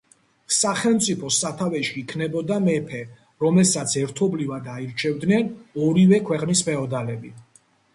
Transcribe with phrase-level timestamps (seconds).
[0.59, 3.03] სახელმწიფოს სათავეში იქნებოდა მეფე,
[3.45, 5.57] რომელსაც ერთობლივად აირჩევდნენ
[5.89, 7.39] ორივე ქვეყნის ფეოდალები.